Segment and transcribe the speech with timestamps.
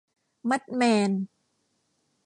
[0.49, 1.11] มัดแมน